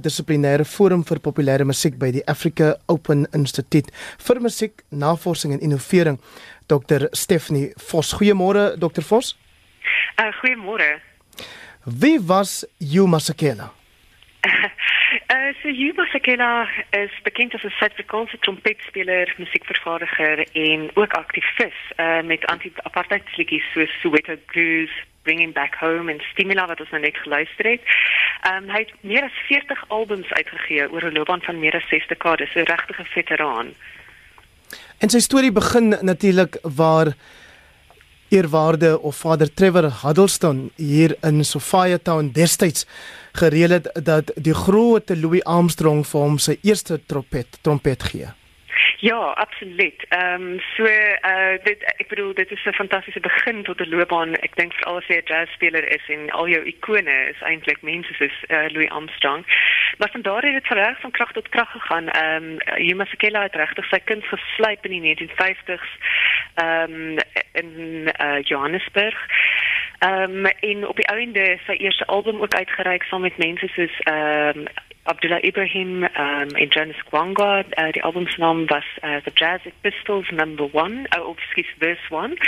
[0.00, 3.90] interdissiplinêre forum vir populêre musiek by die Africa Open Instituut
[4.24, 6.18] vir musiek, navorsing en innovering.
[6.68, 8.14] Dr Stephanie Vos.
[8.16, 9.36] Goeiemôre Dr Vos.
[10.16, 11.00] Uh goeiemôre.
[11.84, 13.72] Wie was Hugh Masekela?
[14.44, 22.22] Uh, so Yuba Sakela is bekend as 'n Suid-Afrikaanse trompetspeler, musiekvervaardiger en ook aktivis uh,
[22.22, 24.90] met anti-apartheidsliedjies soos Soweto Blues,
[25.22, 27.82] Bringing Back Home en Stimula wat ons nou net geluister het.
[28.48, 32.06] Um, hy het meer as 40 albums uitgegee oor 'n loopbaan van meer as 6
[32.08, 33.74] dekades, 'n regte veteraan.
[34.98, 37.14] En sy storie begin natuurlik waar
[38.28, 42.86] eerwaarde of Vader Trevor Huddleston hier in Sophia Town destyds
[43.32, 48.30] gereël het dat die groot Louis Armstrong vir hom sy eerste trompet trompet gee.
[49.00, 50.04] Ja, absoluut.
[50.08, 54.34] Ehm um, so uh dit ek bedoel dit is 'n fantastiese begin tot 'n loopbaan.
[54.34, 58.14] Ek dink veral as jy 'n jazzspeler is en al jou ikone is eintlik mense
[58.14, 59.44] soos uh, Louis Armstrong.
[59.98, 62.08] Maar van daar het dit reg van krag tot krag gegaan.
[62.08, 65.90] Ehm um, Yuma Sekela het regtig sy kuns geslyp in die 1950s
[66.54, 67.16] ehm um,
[67.52, 67.70] in
[68.20, 69.18] uh, Johannesburg.
[69.98, 74.00] Ehm um, en op die einde sy eerste album ook uitgereik saam met mense soos
[74.00, 74.66] ehm um,
[75.02, 77.64] Abdullah Ibrahim um, en Jonas Gwanga.
[77.76, 82.38] Uh, die albumsnaam was uh, The Jazz Pistols Number 1, uh, of excuse verse 1.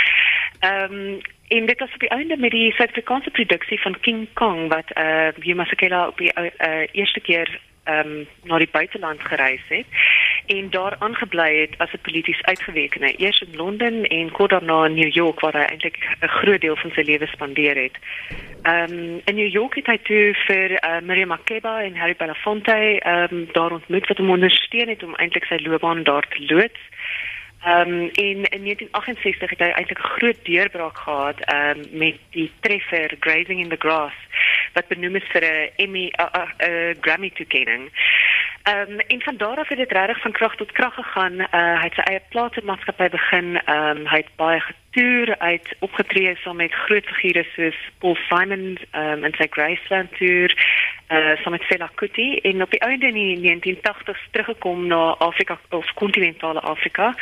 [0.61, 4.97] Um, en dit was op die einde met die Suid-Afrikaanse produksie van King Kong wat
[4.97, 9.85] uh, Yuma Sekela op die uh, eerste keer um, na die buiteland gereis het
[10.45, 14.93] en daar aangebly het as 'n polities uitgewekene eers in Londen en kort daarna in
[14.93, 17.97] New York waar hy eintlik 'n groot deel van sy lewe spandeer het.
[18.61, 22.99] Ehm um, in New York het hy toe vir uh, Miriam Makeba en Harry Belafonte
[22.99, 26.79] ehm um, daar ontmoet wat hom ondersteun het om eintlik sy loopbaan daar te loods.
[27.63, 32.15] Ehm um, in, in 1968 het hy eintlik 'n groot deurbraak gehad ehm um, met
[32.29, 34.15] die treffer Grazing in the Grass
[34.73, 37.91] wat benoem is vir 'n Emmy 'n Grammy toekenning.
[38.63, 41.33] Ehm um, en van daar af het dit regtig van krag tot krag gegaan.
[41.33, 43.59] Uh, hy het sy eie platenmaatskappy begin.
[43.65, 48.15] Ehm um, hy het baie getoer, hy het opgetree saam met groot figure soos Paul
[48.29, 50.55] Simon ehm um, en sy Graceland tour
[51.11, 55.59] uh saam met Fela Kuti en op die einde in die 1980s teruggekom na Afrika
[55.69, 57.13] of kontinentale Afrika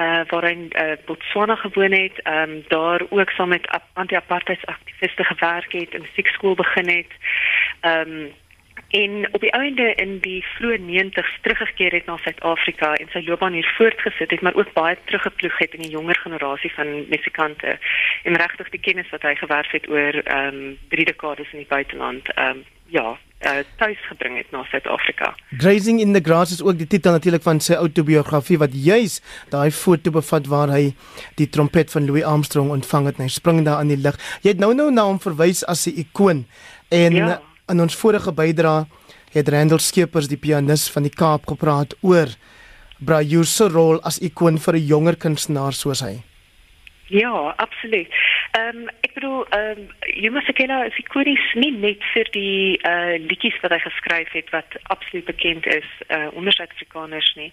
[0.00, 5.24] uh waar hy in uh, Botswana gewoon het, ehm um, daar ook saam met anti-apartheidsaktiviste
[5.24, 7.12] gewerk het 'n musiekskool begin het.
[7.80, 8.32] Ehm um,
[8.88, 13.56] en op die einde in die vroeë 90's teruggekeer het na Suid-Afrika en sy loopbaan
[13.58, 17.78] hier voortgesit het, maar ook baie teruggeploeg het in die jonger generasie van musikante
[18.22, 21.72] en regtig die kennis wat hy gewerf het oor ehm um, drie dekades in die
[21.72, 25.34] buiteland ehm um, ja, uh, tuis gebring het na Suid-Afrika.
[25.58, 29.18] Grazing in the Grass is ook die titel natuurlik van sy outobiografie wat juis
[29.50, 30.94] daai foto bevat waar hy
[31.40, 34.18] die trompet van Louis Armstrong ontvang het en hy spring daar aan die lug.
[34.46, 36.46] Jy het nou nou na hom verwys as 'n ikoon
[36.90, 37.40] en ja.
[37.72, 38.84] In ons vorige bydrae
[39.34, 42.30] het Randall Skeepers die pianis van die Kaap gepraat oor
[42.98, 46.22] Brayu se rol as ikoon vir 'n jonger kunstenaar soos hy.
[47.08, 48.08] Ja, absoluut.
[48.58, 49.88] Ehm um, ek bedoel ehm um,
[50.22, 54.50] Yuma Sekela is ikonis nie net vir die eh uh, liedjies wat hy geskryf het
[54.50, 57.52] wat absoluut bekend is eh uh, onder Suid-Afrikaners nie.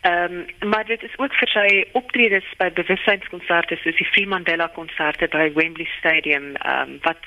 [0.00, 4.68] Ehm um, maar dit is ook vir sy optredes by bewustheidskonsertes soos die Free Mandela
[4.68, 7.22] konserte by Wembley Stadium ehm um, wat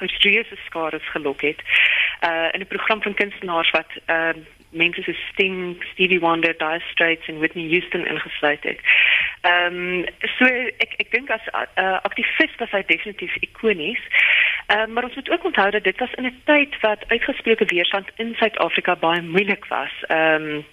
[0.00, 1.60] gestrese skare gelok het.
[2.24, 6.80] Uh, in 'n program van kunstenaars wat ehm uh, mense soos Sting, Stevie Wonder, Dire
[6.90, 8.80] Straits en Whitney Houston ingesluit het.
[9.40, 10.04] Ehm um,
[10.38, 10.44] so
[10.84, 14.02] ek ek dink as uh, aktivis was hy definitief ikonies.
[14.66, 17.64] Ehm um, maar ons moet ook onthou dat dit was in 'n tyd wat uitgesproke
[17.64, 19.92] weerstand in Suid-Afrika baie moeilik was.
[20.06, 20.64] Ehm um,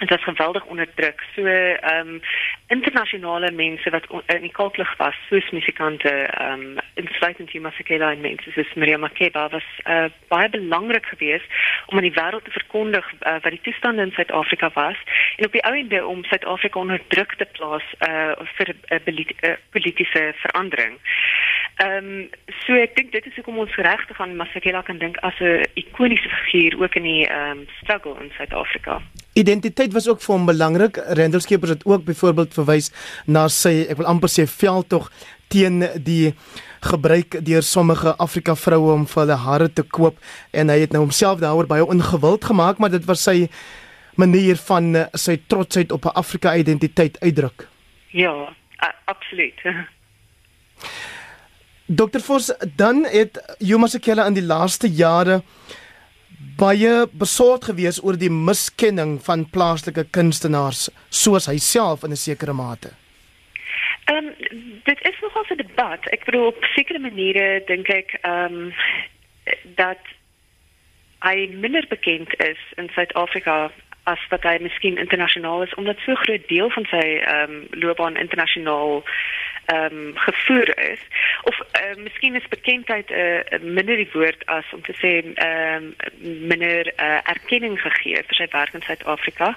[0.00, 1.22] dit was geweldig onderdruk.
[1.34, 2.20] So ehm um,
[2.66, 8.20] internasionale mense wat in die kalklig was, soos musikante ehm um, insluitend die Masekela en
[8.20, 11.44] mense soos Maria Makeba was uh, baie belangrik geweest
[11.86, 14.96] om aan die wêreld te verkondig uh, wat die toestande in Suid-Afrika was
[15.36, 19.54] en op die ou ende om Suid-Afrika onder druk te plaas uh, vir 'n uh,
[19.70, 20.98] politieke verandering.
[21.76, 22.28] Ehm um,
[22.66, 25.64] so ek dink dit is hoekom ons reg te gaan Masekela kan dink as 'n
[25.74, 29.00] ikoniese figuur ook in die ehm um, struggle in Suid-Afrika.
[29.32, 30.96] Identiteit was ook vir hom belangrik.
[30.96, 32.92] Randall Skeepers het ook byvoorbeeld verwys
[33.26, 35.10] na sy, ek wil amper sê veldtog
[35.48, 36.34] teen die
[36.80, 40.16] gebruik deur sommige Afrika vroue om vir hulle hare te koop
[40.52, 43.48] en hy het nou homself daaroor baie ongewild gemaak, maar dit was sy
[44.16, 47.68] manier van sy trotsheid op 'n Afrika identiteit uitdruk.
[48.10, 48.52] Ja,
[49.04, 49.60] absoluut.
[51.92, 52.20] Dr.
[52.20, 55.40] Vos, dan het Yuma Sekela in die laaste jare
[56.60, 62.54] baie besorgd gewees oor die miskenning van plaaslike kunstenaars soos hy self in 'n sekere
[62.54, 62.94] mate.
[64.04, 64.30] Ehm um,
[64.84, 66.06] dit is nogal 'n debat.
[66.14, 68.72] Ek bedoel op sekere maniere dink ek ehm um,
[69.74, 70.02] dat
[71.26, 73.70] hy minder bekend is in Suid-Afrika
[74.04, 78.16] as wat hy miskien internasionaal is omdat so groot deel van sy ehm um, loopbaan
[78.16, 79.02] internasionaal
[79.74, 80.98] um, gevoer is
[81.42, 85.84] of uh, miskien is bekendheid 'n uh, minder die woord as om te sê ehm
[85.84, 85.94] um,
[86.46, 89.54] minder uh, erkenning gegee vir sy werk in Suid-Afrika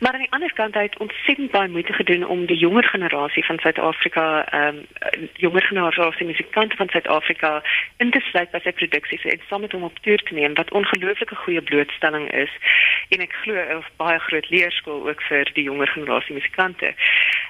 [0.00, 3.58] maar aan die ander kant het ontsettend baie moeite gedoen om die jonger generasie van
[3.58, 7.62] Suid-Afrika ehm um, jonger generasie musikante van Suid-Afrika
[7.96, 10.70] in te sluit by sy produksies en saam met hom op toer te neem wat
[10.70, 12.50] ongelooflike goeie blootstelling is
[13.08, 16.94] en ek glo 'n baie groot leerskool ook vir die jonger generasie musikante.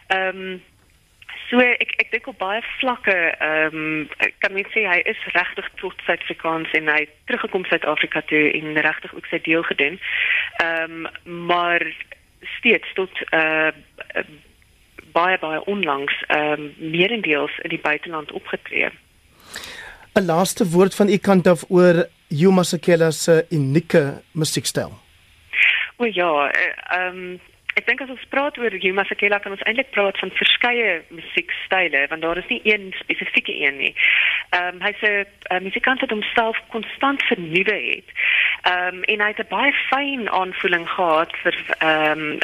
[0.06, 0.62] Ehm um,
[1.52, 3.14] So ek ek dink op baie vlakke
[3.44, 8.46] ehm um, kan mens sê hy is regtig trots Suid-Afrikaans en hy teruggekom Suid-Afrika toe
[8.56, 9.98] en regtig ook sy deel gedoen.
[10.64, 11.84] Ehm um, maar
[12.56, 13.68] steeds tot uh
[15.12, 18.88] baie baie onlangs ehm um, meerendeels in die buiteland opgetree.
[20.16, 24.92] 'n Laaste woord van u kant af oor Yuma Sakela se unieke musiekstyl.
[26.00, 27.40] O ja, eh, ehm um,
[27.72, 32.02] Ek dink as ons praat oor Yuma Sakela kan ons eintlik praat van verskeie musiekstyle
[32.10, 33.94] want daar is nie een spesifieke een nie.
[34.50, 38.08] Ehm um, hy's 'n musikant wat homself konstant vernuwe het.
[38.62, 42.38] Ehm um, en hy het 'n baie fyn aanvoeling gehad vir ehm um,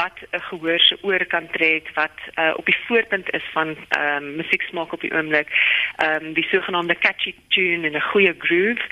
[0.00, 4.24] wat 'n gehoor se oor kan trek wat uh, op die voorpunt is van ehm
[4.24, 5.48] um, musieksmaak op die oomblik.
[5.96, 8.84] Ehm um, die sogenaamde catchy tune en 'n goeie groove.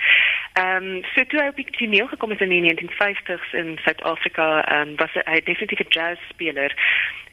[0.59, 4.65] Ehm um, so toe hy op die toneel gekom het in die 1950s in Suid-Afrika,
[4.65, 6.75] ehm um, was hy definitief 'n jazz speler.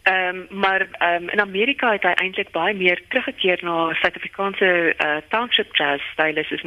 [0.03, 4.69] Ehm um, maar ehm um, in Amerika het hy eintlik baie meer teruggekeer na Suid-Afrikaanse
[5.05, 6.61] uh, township jazz style soos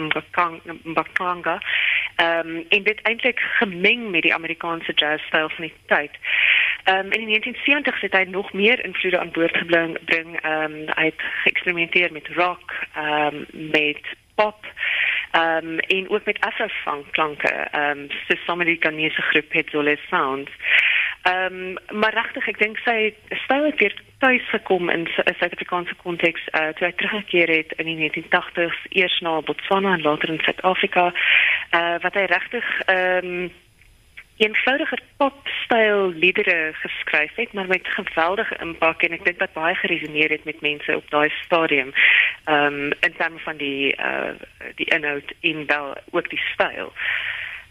[0.82, 1.58] Mbakanga.
[2.16, 6.14] Ehm um, en dit eintlik gemeng met die Amerikaanse jazz style van die tyd.
[6.84, 9.98] Ehm um, in die 1970s het hy nog meer invloede aan boord gebring.
[10.06, 14.02] Ehm um, hy het geëksperimenteer met rock, ehm um, met
[14.34, 14.66] pop
[15.30, 17.48] ehm um, en ook met afro-funk klanke.
[17.48, 20.50] Ehm um, so sommige Ghanese groep het so les sounds.
[21.22, 26.42] Ehm um, maar regtig ek dink sy het weer tuis gekom in 'n Suid-Afrikaanse konteks
[26.52, 31.12] uh, toe hy teruggekeer het in die 1980s eers na Botswana en later in Suid-Afrika
[31.74, 33.50] uh, wat hy regtig ehm um,
[34.38, 40.30] eenvoudiger popstyl liedere geskryf het maar met geweldige impak en ek dink dat baie geresoneer
[40.30, 41.92] het met mense op daai stadium
[42.44, 44.32] ehm um, in terme van die uh,
[44.74, 46.92] die inhoud en wel ook die styl.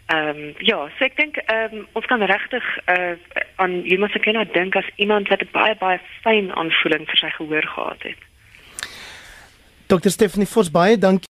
[0.06, 3.16] Ehm um, ja, so ek dink ehm um, ons kan regtig uh,
[3.56, 7.30] aan iemand se kenner dink as iemand wat 'n baie baie fyn aanvoeling vir sy
[7.30, 8.20] gehoor gehad het.
[9.88, 11.26] Dr Stephanie Vos baie dankie